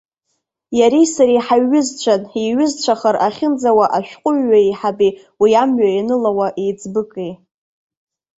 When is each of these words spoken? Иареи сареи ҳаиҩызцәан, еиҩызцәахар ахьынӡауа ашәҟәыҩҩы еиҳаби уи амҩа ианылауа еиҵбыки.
Иареи 0.79 1.07
сареи 1.13 1.43
ҳаиҩызцәан, 1.45 2.21
еиҩызцәахар 2.39 3.15
ахьынӡауа 3.27 3.85
ашәҟәыҩҩы 3.97 4.57
еиҳаби 4.61 5.17
уи 5.41 5.51
амҩа 5.61 5.89
ианылауа 5.95 6.47
еиҵбыки. 6.63 7.31